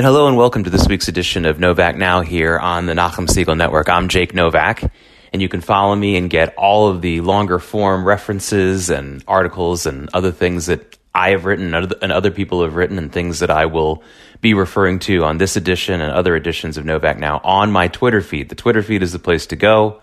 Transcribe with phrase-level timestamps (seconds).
[0.00, 3.28] And hello and welcome to this week's edition of Novak Now here on the Nachum
[3.28, 3.90] Segal Network.
[3.90, 4.90] I'm Jake Novak,
[5.30, 9.84] and you can follow me and get all of the longer form references and articles
[9.84, 13.50] and other things that I have written and other people have written and things that
[13.50, 14.02] I will
[14.40, 18.22] be referring to on this edition and other editions of Novak Now on my Twitter
[18.22, 18.48] feed.
[18.48, 20.00] The Twitter feed is the place to go.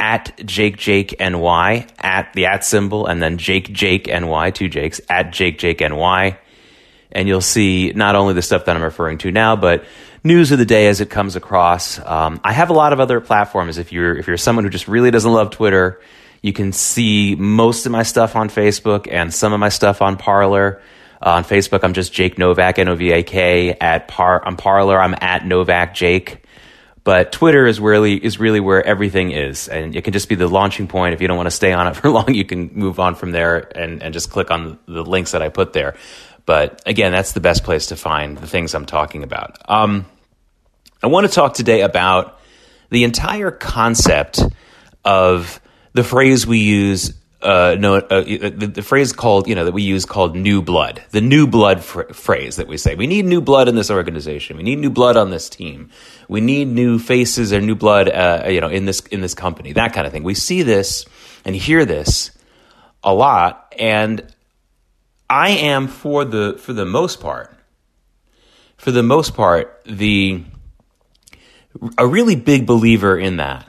[0.00, 5.00] At Jake Jake NY, at the at symbol, and then Jake Jake NY, two Jakes,
[5.08, 6.38] at Jake Jake NY
[7.12, 9.84] and you'll see not only the stuff that I'm referring to now, but
[10.24, 11.98] news of the day as it comes across.
[11.98, 13.78] Um, I have a lot of other platforms.
[13.78, 16.00] If you're if you're someone who just really doesn't love Twitter,
[16.42, 20.16] you can see most of my stuff on Facebook and some of my stuff on
[20.16, 20.82] Parler.
[21.24, 23.76] Uh, on Facebook, I'm just Jake Novak, N O V A K.
[23.80, 26.42] At Par, on Parler, I'm at Novak Jake.
[27.04, 30.46] But Twitter is really is really where everything is, and it can just be the
[30.46, 31.14] launching point.
[31.14, 33.32] If you don't want to stay on it for long, you can move on from
[33.32, 35.96] there and, and just click on the links that I put there.
[36.44, 39.58] But again, that's the best place to find the things I'm talking about.
[39.68, 40.06] Um,
[41.02, 42.38] I want to talk today about
[42.90, 44.40] the entire concept
[45.04, 45.60] of
[45.92, 47.14] the phrase we use.
[47.40, 51.02] Uh, no, uh, the, the, phrase called, you know, that we use called new blood,
[51.10, 52.94] the new blood fr- phrase that we say.
[52.94, 54.56] We need new blood in this organization.
[54.56, 55.90] We need new blood on this team.
[56.28, 59.72] We need new faces or new blood, uh, you know, in this in this company.
[59.72, 60.22] That kind of thing.
[60.22, 61.04] We see this
[61.44, 62.30] and hear this
[63.02, 64.31] a lot, and
[65.32, 67.56] I am for the for the most part,
[68.76, 70.44] for the most part, the
[71.96, 73.66] a really big believer in that.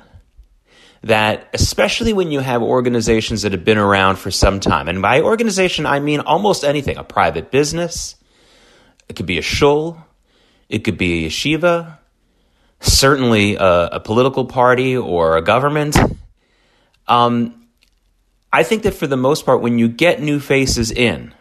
[1.03, 5.22] That especially when you have organizations that have been around for some time, and by
[5.22, 8.18] organization I mean almost anything, a private business,
[9.07, 10.06] it could be a shul,
[10.68, 11.97] it could be a yeshiva,
[12.81, 15.96] certainly a, a political party or a government.
[17.07, 17.68] Um,
[18.52, 21.34] I think that for the most part, when you get new faces in,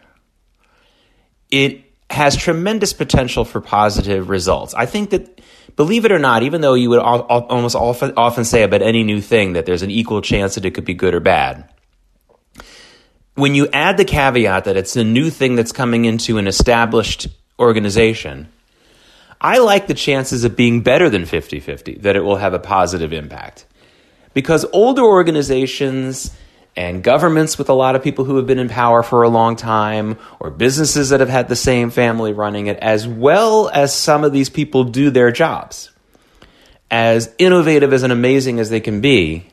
[1.53, 4.73] it has tremendous potential for positive results.
[4.73, 5.39] I think that,
[5.75, 9.21] believe it or not, even though you would almost often, often say about any new
[9.21, 11.69] thing that there's an equal chance that it could be good or bad,
[13.35, 17.27] when you add the caveat that it's a new thing that's coming into an established
[17.59, 18.47] organization,
[19.39, 22.59] I like the chances of being better than 50 50, that it will have a
[22.59, 23.67] positive impact.
[24.33, 26.35] Because older organizations,
[26.75, 29.55] and governments with a lot of people who have been in power for a long
[29.55, 34.23] time, or businesses that have had the same family running it, as well as some
[34.23, 35.91] of these people do their jobs.
[36.89, 39.47] As innovative as and amazing as they can be,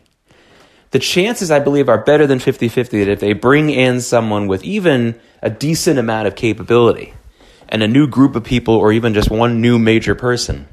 [0.90, 4.48] the chances, I believe, are better than 50 50 that if they bring in someone
[4.48, 7.14] with even a decent amount of capability
[7.68, 10.66] and a new group of people, or even just one new major person,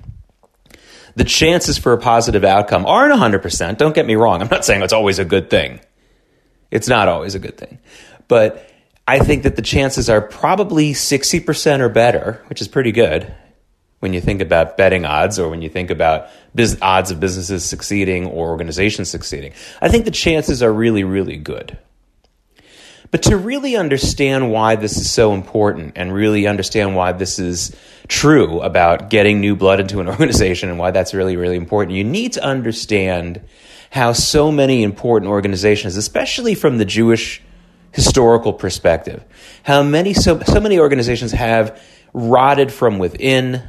[1.16, 3.78] the chances for a positive outcome aren't 100%.
[3.78, 4.42] Don't get me wrong.
[4.42, 5.80] I'm not saying it's always a good thing.
[6.72, 7.80] It's not always a good thing.
[8.28, 8.70] But
[9.08, 13.34] I think that the chances are probably 60% or better, which is pretty good
[14.00, 17.66] when you think about betting odds or when you think about biz- odds of businesses
[17.66, 19.54] succeeding or organizations succeeding.
[19.82, 21.78] I think the chances are really, really good.
[23.10, 27.76] But to really understand why this is so important and really understand why this is
[28.10, 32.04] true about getting new blood into an organization and why that's really, really important, you
[32.04, 33.42] need to understand
[33.90, 37.42] how so many important organizations, especially from the Jewish
[37.92, 39.24] historical perspective,
[39.64, 41.82] how many so, so many organizations have
[42.14, 43.64] rotted from within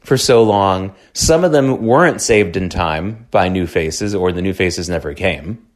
[0.00, 0.94] for so long.
[1.12, 5.14] Some of them weren't saved in time by new faces, or the new faces never
[5.14, 5.66] came,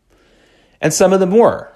[0.80, 1.72] and some of them were.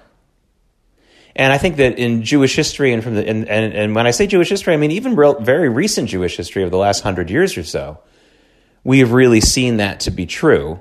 [1.35, 4.11] And I think that in Jewish history, and from the and, and, and when I
[4.11, 7.31] say Jewish history, I mean even real, very recent Jewish history of the last hundred
[7.31, 7.99] years or so,
[8.83, 10.79] we have really seen that to be true.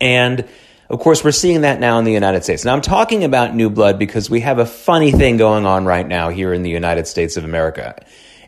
[0.00, 0.48] And
[0.88, 2.64] of course, we're seeing that now in the United States.
[2.64, 6.06] Now, I'm talking about new blood because we have a funny thing going on right
[6.06, 8.04] now here in the United States of America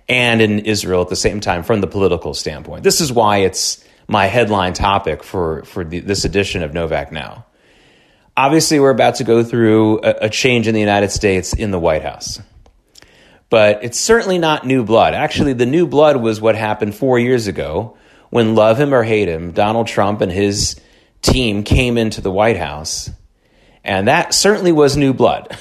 [0.08, 2.82] and in Israel at the same time from the political standpoint.
[2.82, 7.46] This is why it's my headline topic for, for the, this edition of Novak Now.
[8.37, 11.78] Obviously, we're about to go through a, a change in the United States in the
[11.78, 12.40] White House.
[13.50, 15.14] But it's certainly not new blood.
[15.14, 17.96] Actually, the new blood was what happened four years ago
[18.31, 20.81] when, love him or hate him, Donald Trump and his
[21.22, 23.10] team came into the White House.
[23.84, 25.56] And that certainly was new blood.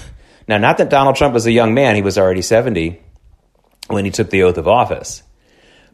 [0.48, 3.00] Now, not that Donald Trump was a young man, he was already 70
[3.88, 5.24] when he took the oath of office.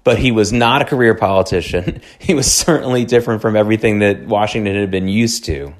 [0.03, 2.01] But he was not a career politician.
[2.19, 5.73] He was certainly different from everything that Washington had been used to.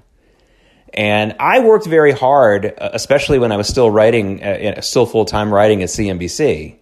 [0.93, 5.25] And I worked very hard, uh, especially when I was still writing, uh, still full
[5.25, 6.77] time writing at CNBC.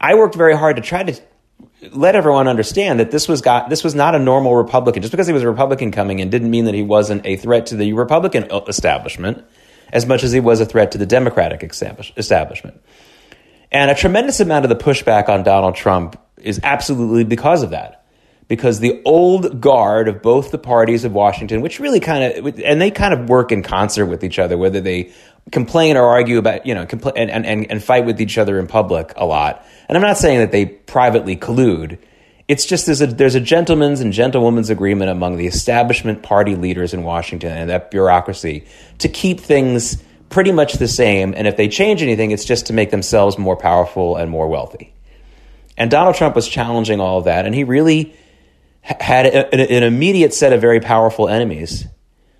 [0.00, 1.20] I worked very hard to try to
[1.92, 5.02] let everyone understand that this was got this was not a normal Republican.
[5.02, 7.66] Just because he was a Republican coming in didn't mean that he wasn't a threat
[7.66, 9.44] to the Republican uh, establishment
[9.92, 12.80] as much as he was a threat to the Democratic establishment.
[13.70, 18.05] And a tremendous amount of the pushback on Donald Trump is absolutely because of that.
[18.48, 22.80] Because the old guard of both the parties of Washington, which really kind of, and
[22.80, 25.12] they kind of work in concert with each other, whether they
[25.50, 28.66] complain or argue about, you know, compl- and, and, and fight with each other in
[28.66, 29.66] public a lot.
[29.88, 31.98] And I'm not saying that they privately collude.
[32.46, 36.94] It's just there's a, there's a gentleman's and gentlewoman's agreement among the establishment party leaders
[36.94, 38.64] in Washington and that bureaucracy
[38.98, 41.34] to keep things pretty much the same.
[41.36, 44.92] And if they change anything, it's just to make themselves more powerful and more wealthy.
[45.76, 48.14] And Donald Trump was challenging all of that, and he really
[49.00, 51.86] had a, an immediate set of very powerful enemies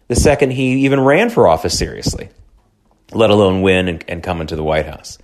[0.08, 2.28] the second he even ran for office seriously,
[3.12, 5.18] let alone win and, and come into the White House.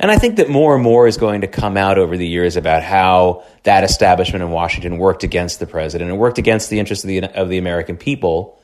[0.00, 2.56] And I think that more and more is going to come out over the years
[2.56, 7.04] about how that establishment in Washington worked against the president and worked against the interests
[7.04, 8.58] of the, of the American people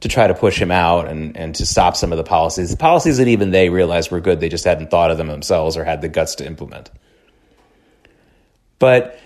[0.00, 2.70] to try to push him out and, and to stop some of the policies.
[2.70, 5.76] The policies that even they realized were good, they just hadn't thought of them themselves
[5.76, 6.90] or had the guts to implement.
[8.80, 9.18] But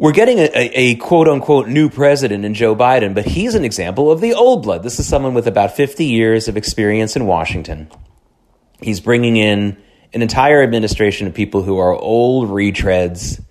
[0.00, 4.10] we're getting a, a, quote unquote new president in Joe Biden, but he's an example
[4.10, 4.82] of the old blood.
[4.82, 7.90] This is someone with about 50 years of experience in Washington.
[8.80, 9.76] He's bringing in
[10.14, 13.44] an entire administration of people who are old retreads.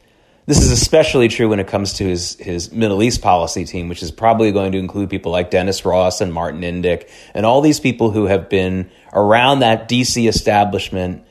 [0.48, 4.02] This is especially true when it comes to his, his Middle East policy team, which
[4.02, 7.80] is probably going to include people like Dennis Ross and Martin Indyk and all these
[7.80, 11.26] people who have been around that DC establishment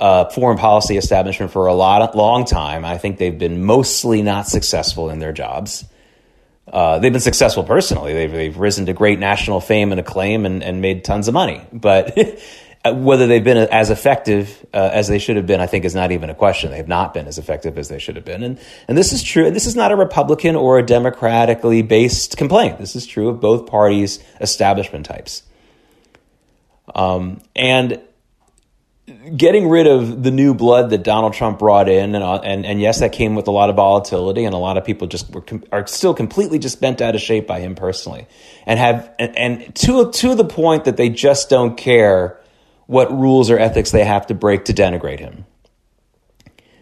[0.00, 2.84] uh, foreign policy establishment for a lot, long time.
[2.84, 5.84] I think they've been mostly not successful in their jobs.
[6.66, 8.14] Uh, they've been successful personally.
[8.14, 11.60] They've, they've risen to great national fame and acclaim and, and made tons of money.
[11.72, 12.16] But
[12.84, 16.12] whether they've been as effective uh, as they should have been, I think is not
[16.12, 16.70] even a question.
[16.70, 18.42] They have not been as effective as they should have been.
[18.42, 18.58] And,
[18.88, 19.50] and this is true.
[19.50, 22.78] This is not a Republican or a democratically based complaint.
[22.78, 25.42] This is true of both parties' establishment types.
[26.94, 28.00] Um, and
[29.36, 32.80] getting rid of the new blood that Donald Trump brought in, and, uh, and and
[32.80, 35.44] yes, that came with a lot of volatility, and a lot of people just were,
[35.72, 38.26] are still completely just bent out of shape by him personally,
[38.66, 42.40] and have and, and to to the point that they just don't care
[42.86, 45.44] what rules or ethics they have to break to denigrate him.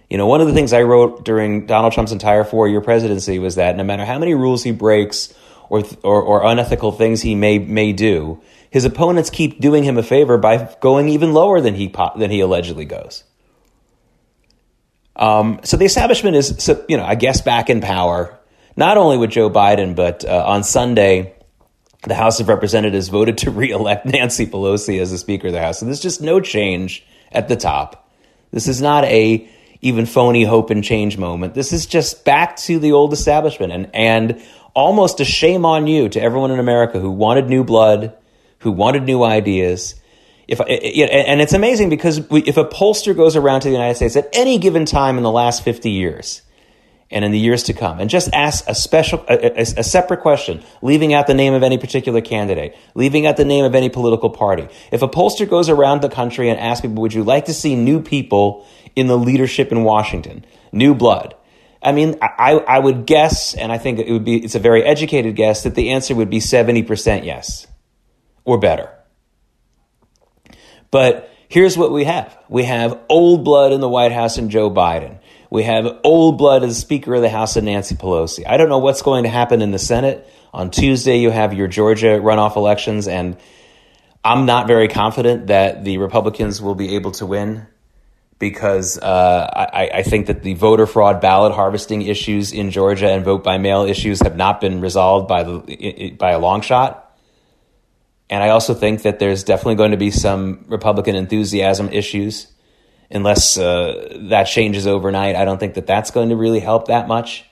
[0.08, 3.38] You know, one of the things I wrote during Donald Trump's entire four year presidency
[3.38, 5.34] was that no matter how many rules he breaks
[5.68, 10.02] or, or, or unethical things he may may do, his opponents keep doing him a
[10.02, 13.24] favor by going even lower than he than he allegedly goes.
[15.16, 18.38] Um, so the establishment is, you know, I guess back in power,
[18.76, 21.34] not only with Joe Biden, but uh, on Sunday,
[22.04, 25.80] the House of Representatives voted to reelect Nancy Pelosi as the Speaker of the House.
[25.80, 28.08] So there's just no change at the top.
[28.52, 29.48] This is not a
[29.80, 31.54] even phony hope and change moment.
[31.54, 34.42] This is just back to the old establishment and and
[34.74, 38.16] almost a shame on you to everyone in America who wanted new blood
[38.58, 39.94] who wanted new ideas.
[40.46, 43.96] If, eh, eh, and it's amazing because if a pollster goes around to the United
[43.96, 46.42] States at any given time in the last 50 years
[47.10, 50.20] and in the years to come and just asks a special, a, a, a separate
[50.20, 53.88] question, leaving out the name of any particular candidate, leaving out the name of any
[53.88, 54.68] political party.
[54.90, 57.76] If a pollster goes around the country and asks people, would you like to see
[57.76, 61.34] new people in the leadership in Washington, new blood?
[61.80, 64.82] I mean, I, I would guess, and I think it would be, it's a very
[64.82, 67.68] educated guess, that the answer would be 70% yes
[68.48, 68.88] or better.
[70.90, 74.70] But here's what we have we have old blood in the White House and Joe
[74.70, 75.18] Biden.
[75.50, 78.46] We have old blood as Speaker of the House and Nancy Pelosi.
[78.46, 80.26] I don't know what's going to happen in the Senate.
[80.54, 83.36] On Tuesday, you have your Georgia runoff elections, and
[84.24, 87.66] I'm not very confident that the Republicans will be able to win
[88.38, 93.24] because uh, I, I, think that the voter fraud, ballot harvesting issues in Georgia and
[93.24, 97.07] vote by mail issues have not been resolved by the by a long shot.
[98.30, 102.48] And I also think that there's definitely going to be some Republican enthusiasm issues.
[103.10, 107.08] Unless uh, that changes overnight, I don't think that that's going to really help that
[107.08, 107.44] much.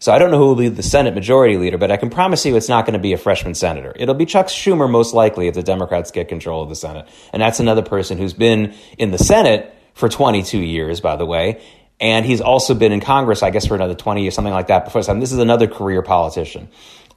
[0.00, 2.44] So I don't know who will be the Senate majority leader, but I can promise
[2.44, 3.92] you it's not going to be a freshman senator.
[3.96, 7.08] It'll be Chuck Schumer most likely if the Democrats get control of the Senate.
[7.32, 11.60] And that's another person who's been in the Senate for 22 years, by the way.
[12.00, 14.84] And he's also been in Congress, I guess, for another 20 or something like that
[14.84, 15.02] before.
[15.02, 16.68] So this is another career politician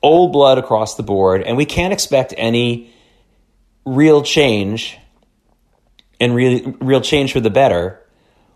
[0.03, 2.93] old blood across the board, and we can't expect any
[3.85, 4.97] real change
[6.19, 7.99] and real, real change for the better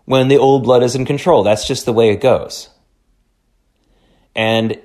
[0.04, 1.42] when the old blood is in control.
[1.42, 2.70] That's just the way it goes.
[4.34, 4.80] And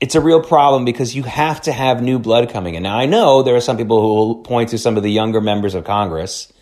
[0.00, 2.82] it's a real problem because you have to have new blood coming in.
[2.82, 5.40] Now, I know there are some people who will point to some of the younger
[5.40, 6.52] members of Congress,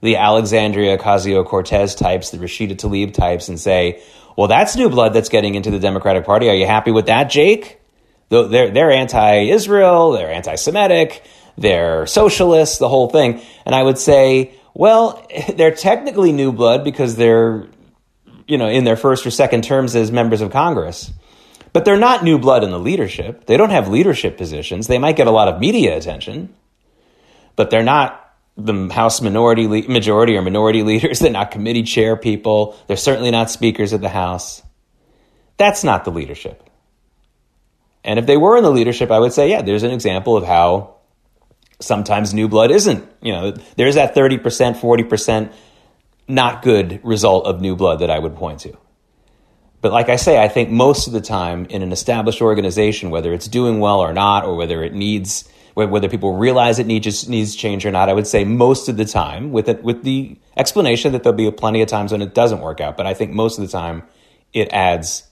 [0.00, 4.02] the Alexandria Ocasio Cortez types, the Rashida Tlaib types, and say,
[4.36, 6.48] well, that's new blood that's getting into the Democratic Party.
[6.48, 7.81] Are you happy with that, Jake?
[8.40, 11.22] They're, they're anti Israel, they're anti Semitic,
[11.56, 13.42] they're socialists, the whole thing.
[13.66, 17.68] And I would say, well, they're technically new blood because they're
[18.46, 21.10] you know, in their first or second terms as members of Congress.
[21.72, 23.46] But they're not new blood in the leadership.
[23.46, 24.86] They don't have leadership positions.
[24.86, 26.54] They might get a lot of media attention,
[27.56, 28.18] but they're not
[28.58, 31.18] the House minority, majority or minority leaders.
[31.20, 32.76] They're not committee chair people.
[32.86, 34.62] They're certainly not speakers of the House.
[35.56, 36.68] That's not the leadership.
[38.04, 40.44] And if they were in the leadership, I would say, yeah, there's an example of
[40.44, 40.96] how
[41.80, 43.08] sometimes new blood isn't.
[43.20, 44.40] You know, there's that 30%,
[44.76, 45.52] 40%
[46.28, 48.76] not good result of new blood that I would point to.
[49.80, 53.32] But like I say, I think most of the time in an established organization, whether
[53.32, 57.56] it's doing well or not, or whether it needs, whether people realize it needs needs
[57.56, 61.12] change or not, I would say most of the time, with it, with the explanation
[61.12, 62.96] that there'll be plenty of times when it doesn't work out.
[62.96, 64.04] But I think most of the time,
[64.52, 65.24] it adds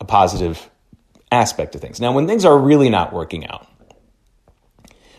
[0.00, 0.70] a positive
[1.32, 2.00] aspect of things.
[2.00, 3.66] Now, when things are really not working out,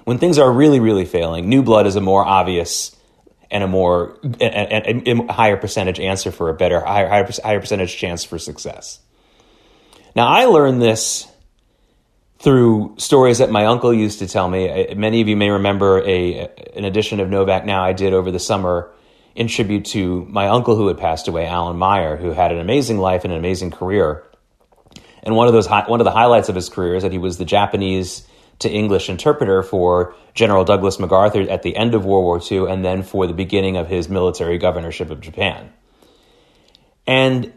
[0.06, 2.96] when things are really, really failing, new blood is a more obvious
[3.50, 7.60] and a more a, a, a higher percentage answer for a better higher, higher higher
[7.60, 9.00] percentage chance for success.
[10.16, 11.28] Now, I learned this
[12.40, 14.94] through stories that my uncle used to tell me.
[14.96, 18.40] Many of you may remember a an edition of Novak Now I did over the
[18.40, 18.92] summer
[19.36, 22.98] in tribute to my uncle who had passed away, Alan Meyer, who had an amazing
[22.98, 24.24] life and an amazing career.
[25.24, 27.38] And one of those one of the highlights of his career is that he was
[27.38, 28.28] the Japanese
[28.60, 32.84] to English interpreter for General Douglas MacArthur at the end of World War II and
[32.84, 35.72] then for the beginning of his military governorship of Japan.
[37.08, 37.54] And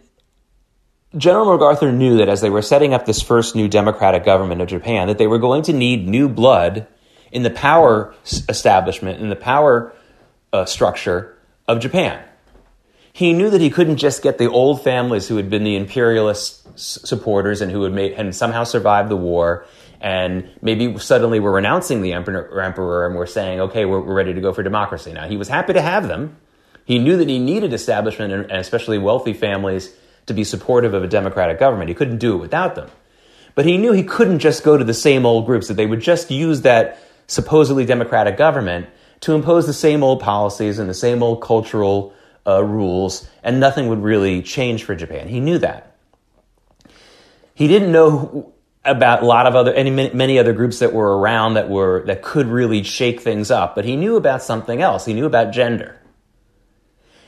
[1.16, 4.68] General MacArthur knew that as they were setting up this first new democratic government of
[4.68, 6.86] Japan, that they were going to need new blood
[7.32, 8.14] in the power
[8.48, 9.92] establishment, in the power
[10.52, 11.36] uh, structure
[11.68, 12.25] of Japan.
[13.16, 16.78] He knew that he couldn't just get the old families who had been the imperialist
[16.78, 19.64] supporters and who had made and somehow survived the war
[20.02, 24.34] and maybe suddenly we're renouncing the emperor, emperor and we're saying, okay, we're, we're, ready
[24.34, 25.14] to go for democracy.
[25.14, 26.36] Now, he was happy to have them.
[26.84, 29.96] He knew that he needed establishment and especially wealthy families
[30.26, 31.88] to be supportive of a democratic government.
[31.88, 32.90] He couldn't do it without them.
[33.54, 36.02] But he knew he couldn't just go to the same old groups, that they would
[36.02, 38.88] just use that supposedly democratic government
[39.20, 42.12] to impose the same old policies and the same old cultural
[42.46, 45.28] uh, rules, and nothing would really change for Japan.
[45.28, 45.96] He knew that.
[47.54, 48.52] He didn't know
[48.86, 52.22] about a lot of other any many other groups that were around that were that
[52.22, 56.00] could really shake things up but he knew about something else he knew about gender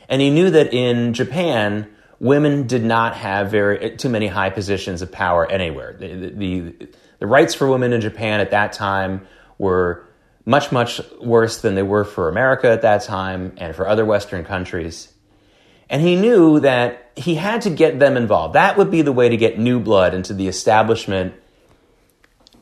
[0.08, 5.02] and he knew that in Japan women did not have very too many high positions
[5.02, 9.26] of power anywhere the, the, the rights for women in Japan at that time
[9.58, 10.07] were
[10.48, 14.44] much much worse than they were for America at that time and for other western
[14.44, 15.12] countries
[15.90, 18.54] and he knew that he had to get them involved.
[18.54, 21.34] That would be the way to get new blood into the establishment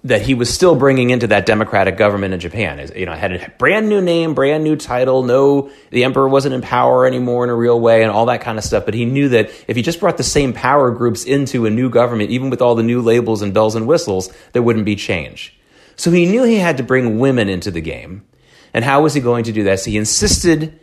[0.04, 2.88] that he was still bringing into that democratic government in Japan.
[2.94, 5.24] You know had a brand new name, brand new title.
[5.24, 8.56] No, the emperor wasn't in power anymore in a real way, and all that kind
[8.56, 8.84] of stuff.
[8.84, 11.90] But he knew that if he just brought the same power groups into a new
[11.90, 15.55] government, even with all the new labels and bells and whistles, there wouldn't be change.
[15.96, 18.24] So he knew he had to bring women into the game.
[18.72, 19.80] And how was he going to do that?
[19.80, 20.78] So he insisted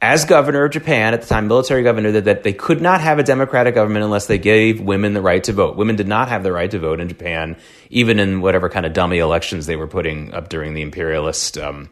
[0.00, 3.18] as governor of Japan at the time, military governor, that, that they could not have
[3.18, 5.76] a democratic government unless they gave women the right to vote.
[5.76, 7.56] Women did not have the right to vote in Japan,
[7.90, 11.88] even in whatever kind of dummy elections they were putting up during the imperialist um,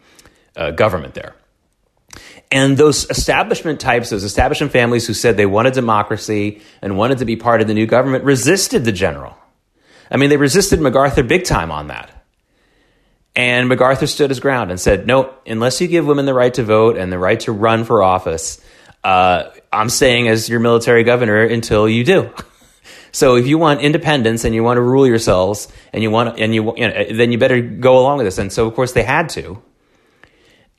[0.56, 1.34] uh, government there.
[2.52, 7.24] And those establishment types, those establishment families who said they wanted democracy and wanted to
[7.24, 9.36] be part of the new government, resisted the general.
[10.10, 12.15] I mean, they resisted MacArthur big time on that.
[13.36, 16.64] And MacArthur stood his ground and said, no, unless you give women the right to
[16.64, 18.58] vote and the right to run for office,
[19.04, 22.32] uh, I'm staying as your military governor until you do.
[23.12, 26.54] so if you want independence and you want to rule yourselves and you want, and
[26.54, 28.38] you, you know, then you better go along with this.
[28.38, 29.62] And so, of course, they had to.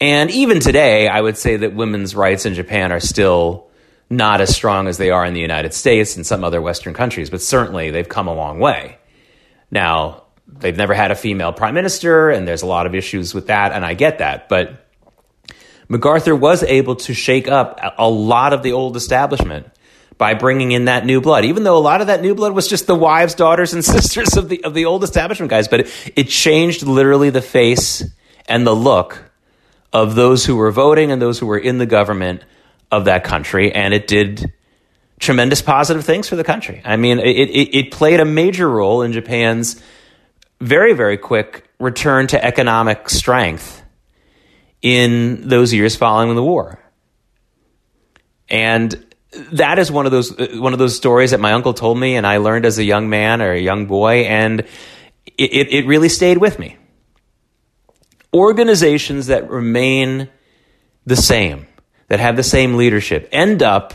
[0.02, 3.68] And even today, I would say that women's rights in Japan are still
[4.10, 7.30] not as strong as they are in the United States and some other Western countries,
[7.30, 8.98] but certainly they've come a long way.
[9.70, 13.48] Now, they've never had a female prime minister, and there's a lot of issues with
[13.48, 14.50] that, and I get that.
[14.50, 14.86] But
[15.90, 19.68] MacArthur was able to shake up a lot of the old establishment
[20.18, 22.68] by bringing in that new blood, even though a lot of that new blood was
[22.68, 25.68] just the wives, daughters, and sisters of the of the old establishment guys.
[25.68, 28.04] But it, it changed literally the face
[28.48, 29.32] and the look
[29.94, 32.44] of those who were voting and those who were in the government
[32.92, 34.52] of that country, and it did
[35.20, 36.82] tremendous positive things for the country.
[36.86, 39.82] I mean, it, it, it played a major role in Japan's
[40.60, 43.84] very, very quick return to economic strength
[44.82, 46.80] in those years following the war.
[48.50, 49.06] And
[49.52, 52.26] that is one of those one of those stories that my uncle told me, and
[52.26, 54.62] I learned as a young man or a young boy, and
[55.38, 56.78] it, it really stayed with me.
[58.34, 60.30] Organizations that remain
[61.06, 61.68] the same,
[62.08, 63.94] that have the same leadership, end up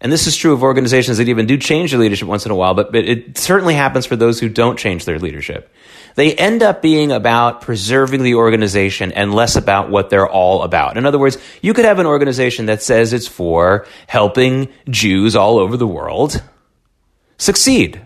[0.00, 2.54] And this is true of organizations that even do change their leadership once in a
[2.54, 5.74] while, but, but it certainly happens for those who don't change their leadership.
[6.14, 10.96] They end up being about preserving the organization and less about what they're all about.
[10.96, 15.58] In other words, you could have an organization that says it's for helping Jews all
[15.58, 16.42] over the world
[17.36, 18.00] succeed.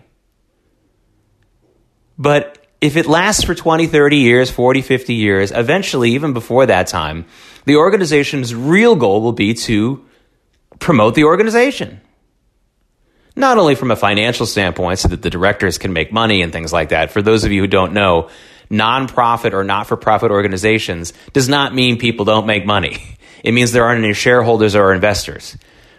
[2.17, 6.87] But if it lasts for 20, 30 years, 40, 50 years, eventually, even before that
[6.87, 7.25] time,
[7.65, 10.05] the organization's real goal will be to
[10.83, 12.01] promote the organization.
[13.35, 16.71] Not only from a financial standpoint, so that the directors can make money and things
[16.71, 17.11] like that.
[17.11, 18.29] For those of you who don't know,
[18.69, 22.97] nonprofit or not for profit organizations does not mean people don't make money.
[23.43, 25.57] It means there aren't any shareholders or investors.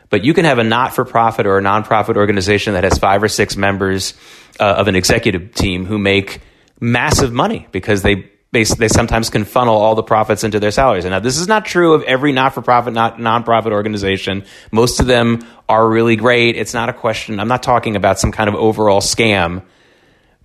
[0.09, 3.23] But you can have a not for profit or a nonprofit organization that has five
[3.23, 4.14] or six members
[4.59, 6.41] uh, of an executive team who make
[6.81, 11.05] massive money because they they, they sometimes can funnel all the profits into their salaries.
[11.05, 14.45] And now this is not true of every not-for-profit, not nonprofit organization.
[14.73, 16.57] Most of them are really great.
[16.57, 17.39] It's not a question.
[17.41, 19.63] I'm not talking about some kind of overall scam.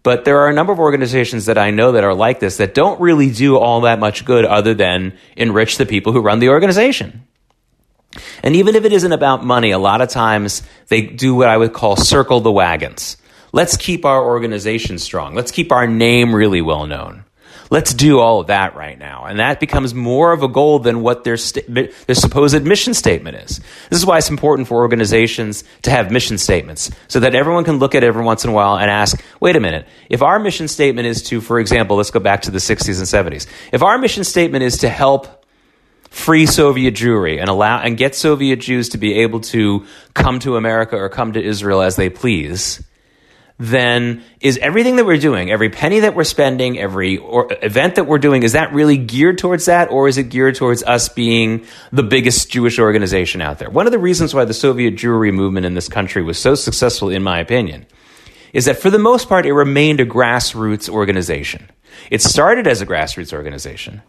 [0.04, 2.74] But there are a number of organizations that I know that are like this that
[2.74, 6.50] don't really do all that much good other than enrich the people who run the
[6.50, 7.26] organization.
[8.42, 11.58] And even if it isn't about money, a lot of times they do what I
[11.58, 13.18] would call circle the wagons.
[13.52, 15.36] Let's keep our organization strong.
[15.36, 17.26] Let's keep our name really well known.
[17.72, 19.26] Let's do all of that right now.
[19.26, 23.62] And that becomes more of a goal than what their, their supposed mission statement is.
[23.90, 27.78] This is why it's important for organizations to have mission statements so that everyone can
[27.78, 30.40] look at it every once in a while and ask, wait a minute, if our
[30.40, 33.46] mission statement is to, for example, let's go back to the 60s and 70s.
[33.72, 35.46] If our mission statement is to help
[36.10, 40.58] free Soviet Jewry and allow and get Soviet Jews to be able to come to
[40.58, 42.84] America or come to Israel as they please,
[43.60, 48.06] then is everything that we're doing, every penny that we're spending, every or, event that
[48.06, 51.66] we're doing, is that really geared towards that, or is it geared towards us being
[51.92, 53.70] the biggest Jewish organization out there?
[53.70, 57.10] One of the reasons why the Soviet Jewry movement in this country was so successful,
[57.10, 57.86] in my opinion,
[58.54, 61.70] is that for the most part, it remained a grassroots organization.
[62.10, 64.02] It started as a grassroots organization.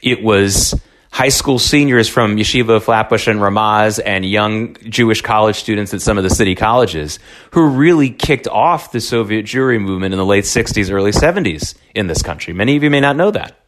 [0.00, 0.74] It was
[1.10, 6.18] high school seniors from Yeshiva, Flatbush, and Ramaz, and young Jewish college students at some
[6.18, 7.18] of the city colleges
[7.52, 12.06] who really kicked off the Soviet Jewry movement in the late 60s, early 70s in
[12.06, 12.52] this country.
[12.52, 13.58] Many of you may not know that.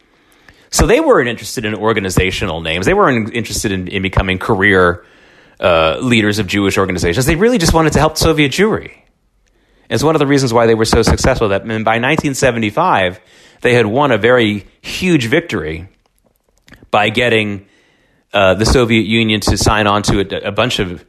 [0.70, 2.86] So they weren't interested in organizational names.
[2.86, 5.04] They weren't interested in, in becoming career
[5.58, 7.26] uh, leaders of Jewish organizations.
[7.26, 8.92] They really just wanted to help Soviet Jewry.
[9.88, 13.20] It's one of the reasons why they were so successful that by 1975,
[13.62, 15.88] they had won a very huge victory
[16.90, 17.66] by getting
[18.32, 21.04] uh, the Soviet Union to sign on to a, a, bunch of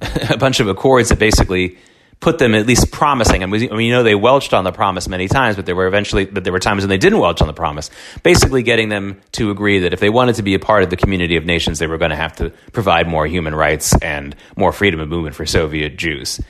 [0.30, 1.78] a bunch of accords that basically
[2.20, 3.42] put them at least promising.
[3.42, 6.26] And we, mean, know, they welched on the promise many times, but there were eventually,
[6.26, 7.90] but there were times when they didn't welch on the promise.
[8.22, 10.96] Basically, getting them to agree that if they wanted to be a part of the
[10.96, 14.72] community of nations, they were going to have to provide more human rights and more
[14.72, 16.40] freedom of movement for Soviet Jews.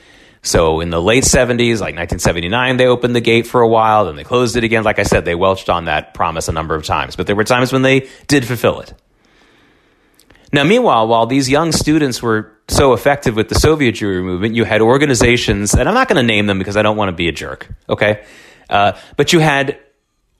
[0.43, 4.15] So in the late 70s, like 1979, they opened the gate for a while, then
[4.15, 4.83] they closed it again.
[4.83, 7.43] Like I said, they welched on that promise a number of times, but there were
[7.43, 8.93] times when they did fulfill it.
[10.51, 14.63] Now, meanwhile, while these young students were so effective with the Soviet Jewry movement, you
[14.63, 17.27] had organizations, and I'm not going to name them because I don't want to be
[17.27, 18.25] a jerk, okay?
[18.69, 19.79] Uh, but you had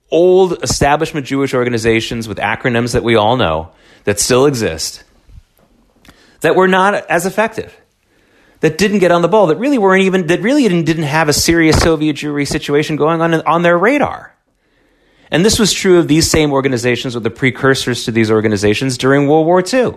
[0.10, 3.72] old establishment Jewish organizations with acronyms that we all know
[4.04, 5.04] that still exist
[6.42, 7.76] that were not as effective
[8.62, 11.28] that didn't get on the ball, that really weren't even, that really didn't, didn't have
[11.28, 14.34] a serious Soviet Jewry situation going on on their radar.
[15.32, 19.28] And this was true of these same organizations or the precursors to these organizations during
[19.28, 19.95] World War II.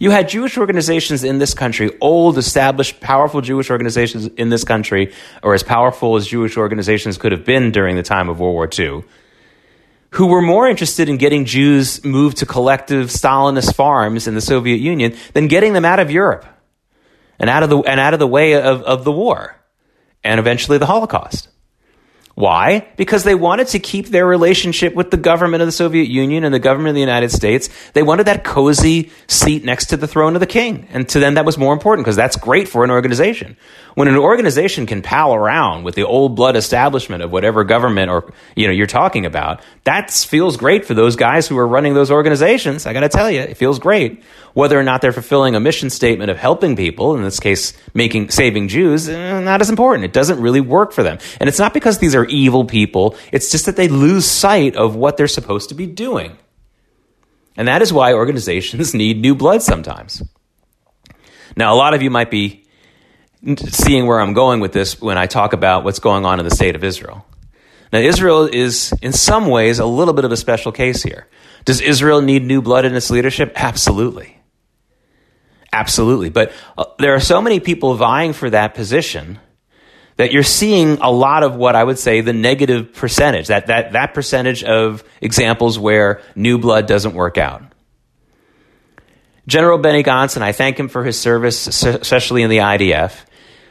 [0.00, 5.12] You had Jewish organizations in this country, old, established, powerful Jewish organizations in this country,
[5.42, 8.68] or as powerful as Jewish organizations could have been during the time of World War
[8.78, 9.02] II,
[10.10, 14.76] who were more interested in getting Jews moved to collective Stalinist farms in the Soviet
[14.76, 16.46] Union than getting them out of Europe
[17.38, 19.56] and out of the and out of the way of, of the war
[20.24, 21.48] and eventually the Holocaust.
[22.38, 22.86] Why?
[22.96, 26.54] Because they wanted to keep their relationship with the government of the Soviet Union and
[26.54, 27.68] the government of the United States.
[27.94, 30.86] They wanted that cozy seat next to the throne of the king.
[30.92, 33.56] And to them, that was more important because that's great for an organization.
[33.96, 38.32] When an organization can pal around with the old blood establishment of whatever government or,
[38.54, 42.12] you know, you're talking about, that feels great for those guys who are running those
[42.12, 42.86] organizations.
[42.86, 44.22] I got to tell you, it feels great.
[44.54, 48.30] Whether or not they're fulfilling a mission statement of helping people, in this case, making,
[48.30, 50.04] saving Jews, eh, not as important.
[50.04, 51.18] It doesn't really work for them.
[51.40, 53.16] And it's not because these are evil people.
[53.32, 56.38] It's just that they lose sight of what they're supposed to be doing.
[57.56, 60.22] And that is why organizations need new blood sometimes.
[61.56, 62.64] Now, a lot of you might be
[63.56, 66.54] seeing where I'm going with this when I talk about what's going on in the
[66.54, 67.24] state of Israel.
[67.92, 71.26] Now, Israel is, in some ways, a little bit of a special case here.
[71.64, 73.52] Does Israel need new blood in its leadership?
[73.56, 74.38] Absolutely.
[75.72, 76.30] Absolutely.
[76.30, 79.38] But uh, there are so many people vying for that position
[80.18, 83.92] that you're seeing a lot of what I would say the negative percentage, that, that,
[83.92, 87.62] that percentage of examples where new blood doesn't work out.
[89.46, 93.16] General Benny Gantz, and I thank him for his service, especially in the IDF,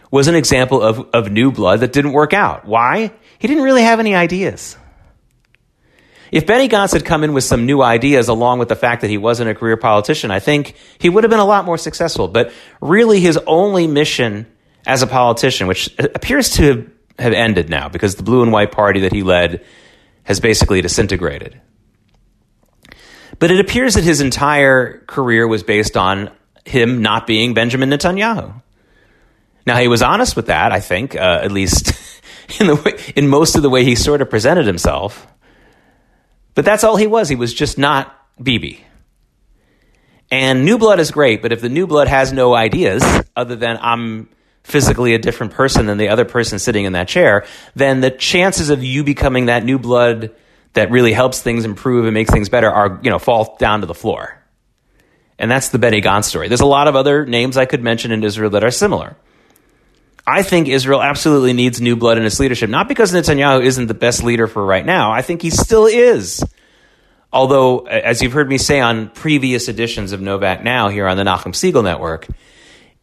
[0.10, 2.66] was an example of, of new blood that didn't work out.
[2.66, 3.12] Why?
[3.40, 4.78] He didn't really have any ideas.
[6.32, 9.10] If Benny Gantz had come in with some new ideas along with the fact that
[9.10, 12.30] he wasn't a career politician, I think he would have been a lot more successful.
[12.30, 14.48] But really, his only mission
[14.88, 19.02] as a politician, which appears to have ended now because the blue and white party
[19.02, 19.64] that he led
[20.24, 21.60] has basically disintegrated.
[23.38, 26.32] But it appears that his entire career was based on
[26.66, 28.62] him not being Benjamin Netanyahu.
[29.66, 31.92] Now he was honest with that, I think, uh, at least
[32.60, 35.28] in the way, in most of the way he sort of presented himself.
[36.56, 37.28] But that's all he was.
[37.30, 38.84] He was just not Bibi.
[40.32, 43.04] And new blood is great, but if the new blood has no ideas
[43.36, 44.30] other than I'm
[44.68, 48.70] physically a different person than the other person sitting in that chair, then the chances
[48.70, 50.36] of you becoming that new blood
[50.74, 53.88] that really helps things improve and makes things better are, you know, fall down to
[53.88, 54.38] the floor.
[55.40, 56.50] And that's the Benny Gantz story.
[56.50, 59.16] There's a lot of other names I could mention in Israel that are similar.
[60.26, 63.94] I think Israel absolutely needs new blood in its leadership, not because Netanyahu isn't the
[63.94, 65.14] best leader for right now.
[65.14, 66.44] I think he still is.
[67.32, 71.24] Although, as you've heard me say on previous editions of Novak Now here on the
[71.24, 72.28] Nachum Segal Network,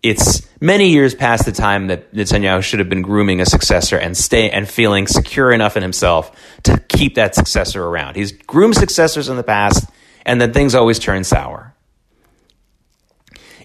[0.04, 4.14] it's many years past the time that Netanyahu should have been grooming a successor and
[4.14, 6.30] stay and feeling secure enough in himself
[6.64, 8.14] to keep that successor around.
[8.14, 9.88] He's groomed successors in the past,
[10.26, 11.74] and then things always turn sour.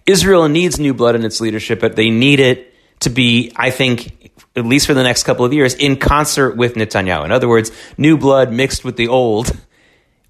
[0.05, 4.31] Israel needs new blood in its leadership, but they need it to be, I think,
[4.55, 7.25] at least for the next couple of years, in concert with Netanyahu.
[7.25, 9.51] In other words, new blood mixed with the old,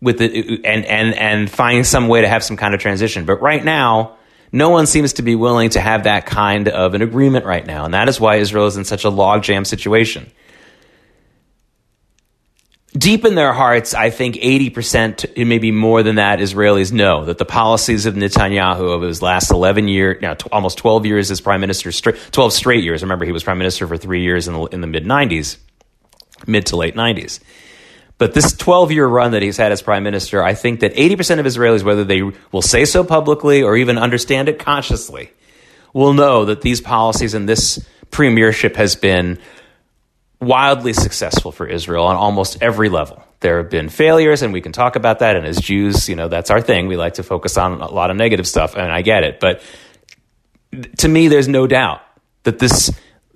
[0.01, 3.25] with the and and and find some way to have some kind of transition.
[3.25, 4.17] But right now
[4.51, 7.85] no one seems to be willing to have that kind of an agreement right now.
[7.85, 10.31] And that is why Israel is in such a logjam situation.
[12.97, 17.45] Deep in their hearts, I think 80%, maybe more than that, Israelis know that the
[17.45, 21.61] policies of Netanyahu of his last 11 years, now t- almost 12 years as prime
[21.61, 23.03] minister, 12 straight years.
[23.03, 25.57] Remember, he was prime minister for three years in the, in the mid 90s,
[26.47, 27.39] mid to late 90s.
[28.19, 31.39] But this 12 year run that he's had as prime minister, I think that 80%
[31.39, 35.31] of Israelis, whether they will say so publicly or even understand it consciously,
[35.93, 39.39] will know that these policies and this premiership has been
[40.41, 43.23] wildly successful for Israel on almost every level.
[43.39, 45.37] There have been failures, and we can talk about that.
[45.37, 46.87] And as Jews, you know, that's our thing.
[46.87, 49.39] We like to focus on a lot of negative stuff, and I get it.
[49.39, 49.61] But
[50.97, 52.01] to me, there's no doubt
[52.43, 52.91] that this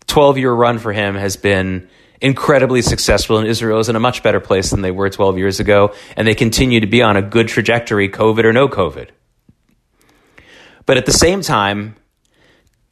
[0.08, 1.88] 12 year run for him has been
[2.24, 5.60] incredibly successful, and Israel is in a much better place than they were 12 years
[5.60, 9.10] ago, and they continue to be on a good trajectory, COVID or no COVID.
[10.86, 11.96] But at the same time,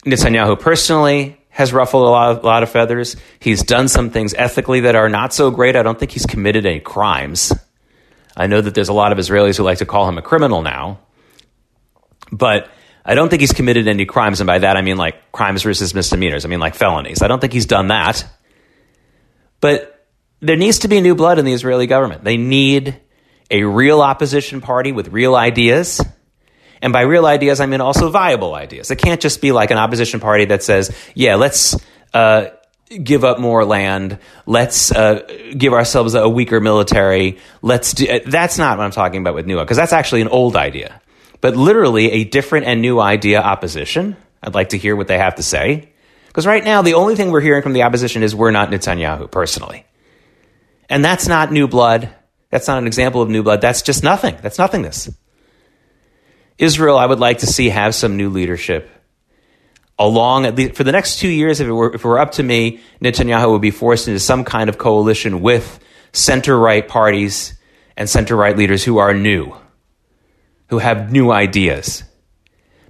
[0.05, 3.15] Netanyahu personally has ruffled a lot, of, lot of feathers.
[3.39, 5.75] He's done some things ethically that are not so great.
[5.77, 7.53] I don't think he's committed any crimes.
[8.35, 10.61] I know that there's a lot of Israelis who like to call him a criminal
[10.61, 10.99] now,
[12.31, 12.69] but
[13.05, 14.41] I don't think he's committed any crimes.
[14.41, 16.43] And by that, I mean like crimes versus misdemeanors.
[16.43, 17.21] I mean like felonies.
[17.21, 18.25] I don't think he's done that.
[19.61, 20.05] But
[20.41, 22.23] there needs to be new blood in the Israeli government.
[22.23, 22.99] They need
[23.49, 26.01] a real opposition party with real ideas.
[26.81, 28.89] And by real ideas, I mean also viable ideas.
[28.89, 31.77] It can't just be like an opposition party that says, yeah, let's
[32.13, 32.47] uh,
[33.03, 34.17] give up more land.
[34.47, 35.21] Let's uh,
[35.55, 37.37] give ourselves a weaker military.
[37.61, 38.19] Let's do.
[38.25, 40.99] That's not what I'm talking about with new, because that's actually an old idea.
[41.39, 44.17] But literally, a different and new idea opposition.
[44.41, 45.89] I'd like to hear what they have to say.
[46.31, 49.29] Because right now, the only thing we're hearing from the opposition is we're not Netanyahu,
[49.29, 49.85] personally.
[50.89, 52.09] And that's not new blood.
[52.51, 53.59] That's not an example of new blood.
[53.59, 54.37] That's just nothing.
[54.41, 55.09] That's nothingness.
[56.57, 58.89] Israel, I would like to see have some new leadership.
[59.99, 62.31] Along at least for the next two years, if it were, if it were up
[62.33, 65.79] to me, Netanyahu would be forced into some kind of coalition with
[66.13, 67.59] center right parties
[67.97, 69.53] and center right leaders who are new,
[70.69, 72.03] who have new ideas.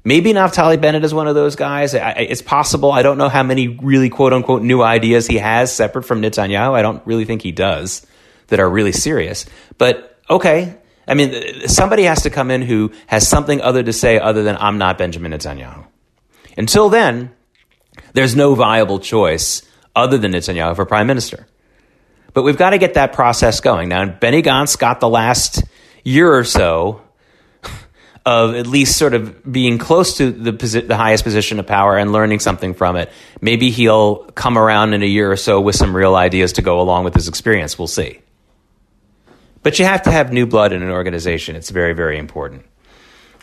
[0.03, 1.93] Maybe Naftali Bennett is one of those guys.
[1.93, 2.91] It's possible.
[2.91, 6.73] I don't know how many really quote unquote new ideas he has separate from Netanyahu.
[6.73, 8.05] I don't really think he does
[8.47, 9.45] that are really serious.
[9.77, 10.77] But okay.
[11.07, 14.57] I mean, somebody has to come in who has something other to say other than
[14.57, 15.85] I'm not Benjamin Netanyahu.
[16.57, 17.31] Until then,
[18.13, 19.61] there's no viable choice
[19.95, 21.47] other than Netanyahu for prime minister.
[22.33, 23.89] But we've got to get that process going.
[23.89, 25.63] Now, Benny Gantz got the last
[26.03, 27.01] year or so
[28.25, 31.97] of at least sort of being close to the, posi- the highest position of power
[31.97, 33.11] and learning something from it.
[33.41, 36.79] Maybe he'll come around in a year or so with some real ideas to go
[36.81, 37.79] along with his experience.
[37.79, 38.19] We'll see.
[39.63, 41.55] But you have to have new blood in an organization.
[41.55, 42.65] It's very, very important.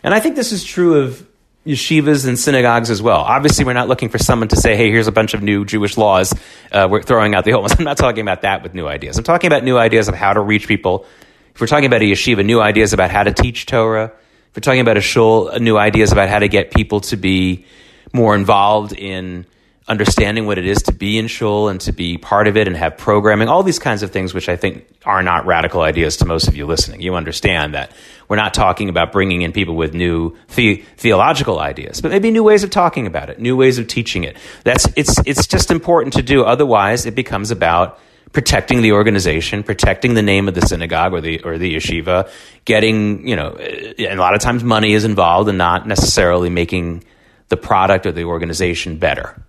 [0.03, 1.27] And I think this is true of
[1.65, 3.19] yeshivas and synagogues as well.
[3.19, 5.97] Obviously, we're not looking for someone to say, hey, here's a bunch of new Jewish
[5.97, 6.33] laws.
[6.71, 7.75] Uh, we're throwing out the old ones.
[7.77, 9.17] I'm not talking about that with new ideas.
[9.17, 11.05] I'm talking about new ideas of how to reach people.
[11.53, 14.13] If we're talking about a yeshiva, new ideas about how to teach Torah.
[14.49, 17.65] If we're talking about a shul, new ideas about how to get people to be
[18.11, 19.45] more involved in
[19.87, 22.75] understanding what it is to be in shul and to be part of it and
[22.75, 26.25] have programming, all these kinds of things, which I think are not radical ideas to
[26.25, 26.99] most of you listening.
[27.01, 27.91] You understand that
[28.27, 32.43] we're not talking about bringing in people with new the- theological ideas, but maybe new
[32.43, 34.35] ways of talking about it, new ways of teaching it.
[34.63, 36.43] That's it's it's just important to do.
[36.43, 37.99] Otherwise, it becomes about
[38.31, 42.29] protecting the organization, protecting the name of the synagogue or the or the yeshiva,
[42.65, 46.49] getting you know, eh, and a lot of times money is involved and not necessarily
[46.49, 47.03] making
[47.49, 49.41] the product or the organization better.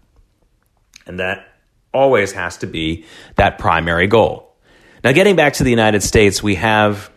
[1.07, 1.47] And that
[1.93, 3.05] always has to be
[3.37, 4.55] that primary goal.
[5.03, 7.11] Now, getting back to the United States, we have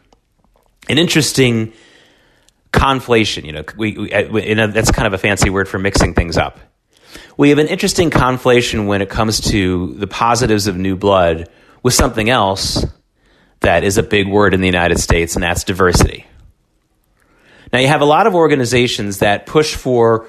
[0.89, 1.73] an interesting
[2.71, 3.45] conflation.
[3.45, 6.13] You know, we, we eh, you know, that's kind of a fancy word for mixing
[6.13, 6.59] things up.
[7.35, 11.49] We have an interesting conflation when it comes to the positives of new blood
[11.81, 12.85] with something else
[13.61, 16.27] that is a big word in the United States, and that's diversity.
[17.71, 20.27] Now, you have a lot of organizations that push for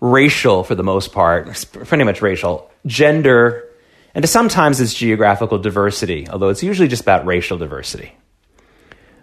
[0.00, 3.68] racial, for the most part, pretty much racial, gender,
[4.14, 8.12] and sometimes it's geographical diversity, although it's usually just about racial diversity.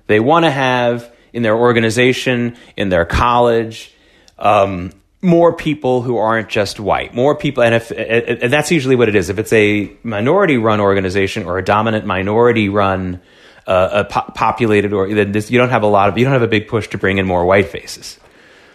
[0.07, 3.93] They want to have in their organization, in their college,
[4.37, 4.91] um,
[5.21, 9.15] more people who aren't just white, more people, and if and that's usually what it
[9.15, 9.29] is.
[9.29, 13.21] If it's a minority-run organization or a dominant minority-run,
[13.67, 16.41] uh, po- populated, or then this, you don't have a lot of you don't have
[16.41, 18.19] a big push to bring in more white faces.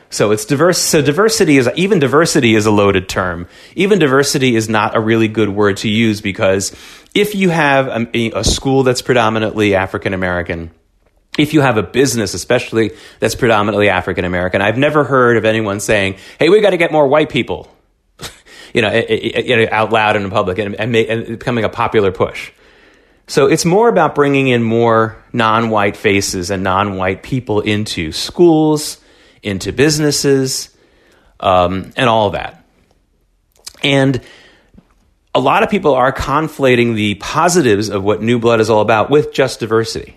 [0.09, 0.79] So it's diverse.
[0.79, 3.49] So diversity is even diversity is a loaded term.
[3.75, 6.75] Even diversity is not a really good word to use because
[7.13, 10.71] if you have a, a school that's predominantly African American,
[11.39, 15.81] if you have a business, especially that's predominantly African American, I've never heard of anyone
[15.81, 17.69] saying, "Hey, we got to get more white people,"
[18.75, 22.13] you know, it, it, it, out loud in public and, and, and becoming a popular
[22.13, 22.53] push.
[23.29, 29.01] So it's more about bringing in more non-white faces and non-white people into schools
[29.47, 30.77] into businesses,
[31.39, 32.65] um, and all that.
[33.83, 34.21] And
[35.33, 39.09] a lot of people are conflating the positives of what New Blood is all about
[39.09, 40.17] with just diversity.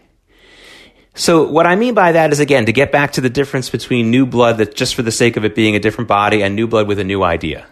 [1.16, 4.10] So, what I mean by that is, again, to get back to the difference between
[4.10, 6.68] new blood that just for the sake of it being a different body and new
[6.68, 7.68] blood with a new idea.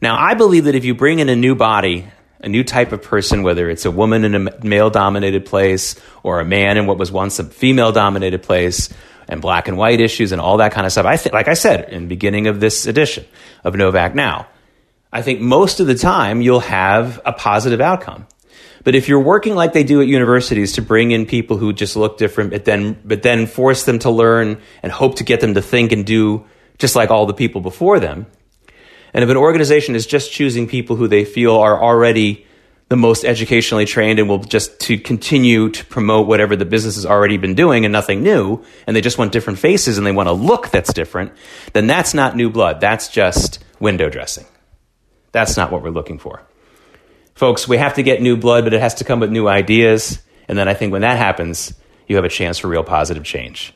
[0.00, 2.06] Now, I believe that if you bring in a new body,
[2.40, 6.40] a new type of person, whether it's a woman in a male dominated place or
[6.40, 8.90] a man in what was once a female dominated place,
[9.28, 11.06] and black and white issues and all that kind of stuff.
[11.06, 13.24] I think, like I said in the beginning of this edition
[13.62, 14.48] of Novak Now,
[15.12, 18.26] I think most of the time you'll have a positive outcome.
[18.84, 21.96] But if you're working like they do at universities to bring in people who just
[21.96, 25.54] look different, but then but then force them to learn and hope to get them
[25.54, 26.44] to think and do
[26.78, 28.26] just like all the people before them,
[29.14, 32.46] and if an organization is just choosing people who they feel are already
[32.90, 37.06] the most educationally trained and will just to continue to promote whatever the business has
[37.06, 40.28] already been doing and nothing new and they just want different faces and they want
[40.28, 41.32] a look that's different
[41.72, 42.80] then that's not new blood.
[42.80, 44.44] That's just window dressing.
[45.32, 46.42] That's not what we're looking for
[47.34, 50.20] folks we have to get new blood but it has to come with new ideas.
[50.48, 51.74] And then i think when that happens
[52.06, 53.74] you have a chance for real positive change.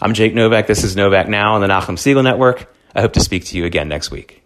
[0.00, 0.66] I'm jake novak.
[0.66, 2.72] This is novak now on the nachum segal network.
[2.94, 4.42] I hope to speak to you again next week